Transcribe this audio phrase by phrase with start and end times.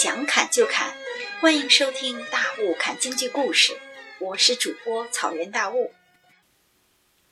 [0.00, 0.96] 想砍就砍，
[1.40, 3.72] 欢迎收听《大雾砍京剧故事》，
[4.20, 5.90] 我是主播草原大雾。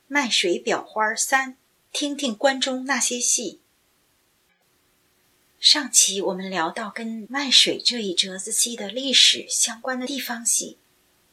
[0.08, 1.56] 卖水裱花三，
[1.92, 3.60] 听听关中那些戏。
[5.60, 10.76] 上期我们聊到跟卖水这一折子戏的历史相关的地方戏，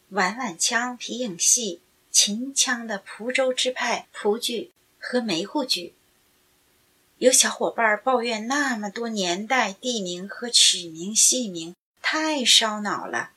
[0.09, 1.81] 碗碗腔皮影戏、
[2.11, 4.69] 秦腔的蒲州支派蒲剧
[4.99, 5.95] 和梅户剧。
[7.23, 13.31] 有小伙伴抱怨，那么多年代、地名和曲名、戏名太烧脑了。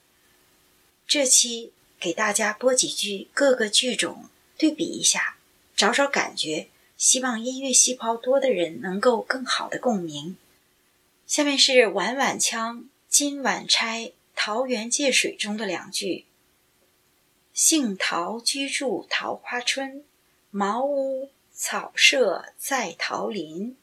[1.07, 5.37] 这期给大家播几句各个剧种，对比一下，
[5.77, 6.67] 找找感觉。
[6.97, 10.37] 希望音乐细胞多的人能够更好的共鸣。
[11.29, 16.25] 下面是晚晚腔《金碗钗桃园借水》中的两句
[17.55, 20.03] ：“杏桃居住桃花村，
[20.51, 23.79] 茅屋。”草舍在桃林。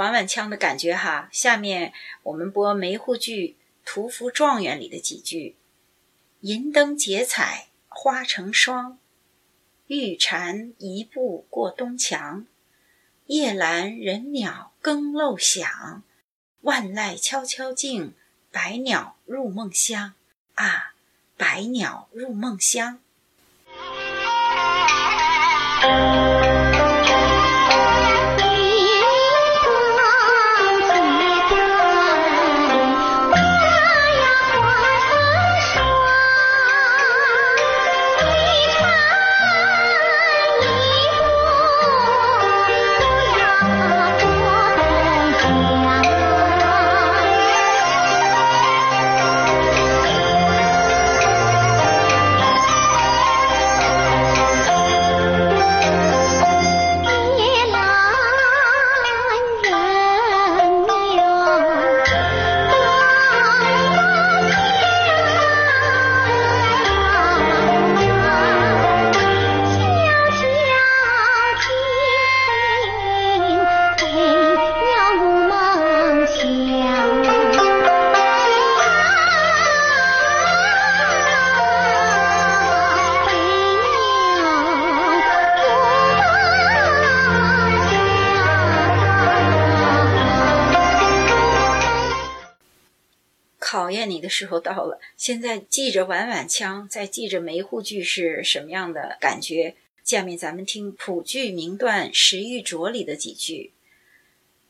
[0.00, 3.48] 碗碗腔的感觉哈，下面我们播梅户剧
[3.84, 5.56] 《屠夫状元》里的几句：
[6.40, 8.98] 银灯结彩花成霜，
[9.88, 12.46] 玉蝉一步过东墙，
[13.26, 16.02] 夜阑人鸟更漏响，
[16.62, 18.14] 万籁悄悄静，
[18.50, 20.14] 百鸟入梦乡。
[20.54, 20.94] 啊，
[21.36, 23.00] 百鸟入梦乡。
[93.90, 99.74] 考验你的时候到了，现在记着碗碗腔，再记着梅户剧是什么样的感觉。
[100.04, 103.72] 下面咱们听普剧名段《石玉镯》里的几句：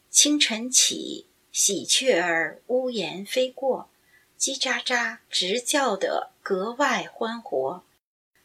[0.09, 3.91] 清晨起，喜鹊儿屋檐飞过，
[4.39, 7.85] 叽喳喳直叫得格外欢活。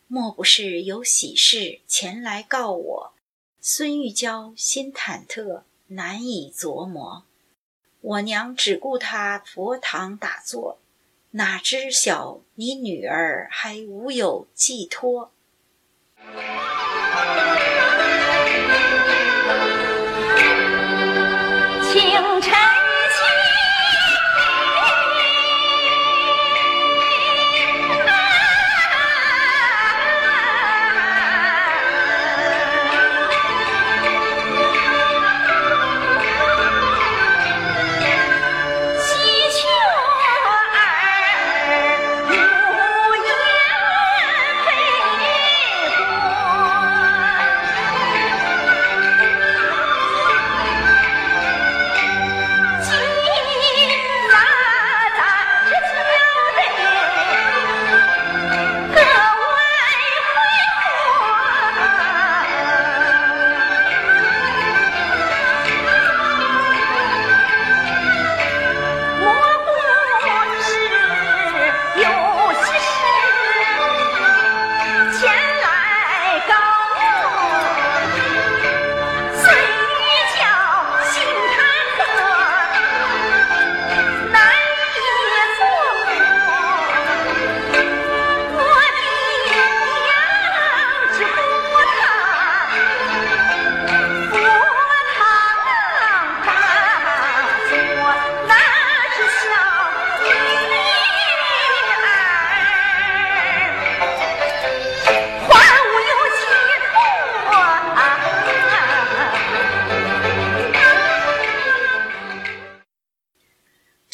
[0.10, 3.13] 莫不是有喜事前来告我？
[3.62, 7.24] 孙玉娇心忐忑，难以琢磨。
[8.07, 10.78] 我娘只顾他佛堂打坐，
[11.31, 15.31] 哪知晓你女儿还无有寄托。
[21.92, 22.12] 清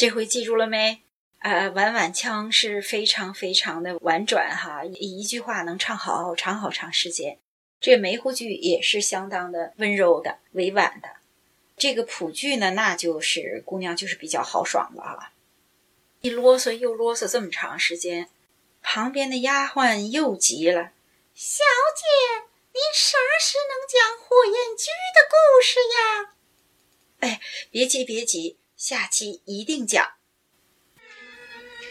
[0.01, 1.03] 这回记住了没？
[1.41, 7.37] 呃，婉婉腔是非常非常的婉转哈，一句话能唱好长好长时间。
[7.79, 11.17] 这梅湖剧也是相当的温柔的、委婉的。
[11.77, 15.33] 这个谱剧呢，那就是姑娘就是比较豪爽了啊，
[16.21, 18.27] 一啰嗦又啰嗦这么长时间，
[18.81, 20.93] 旁边的丫鬟又急了
[21.35, 21.63] ：“小
[21.95, 26.33] 姐，您啥时能讲火焰驹的故事呀？”
[27.21, 27.39] 哎，
[27.69, 28.57] 别急别急。
[28.81, 30.03] 下期一定讲。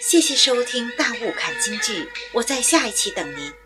[0.02, 2.02] 谢谢收听《大雾看京剧》，
[2.32, 3.59] 我在下一期等您。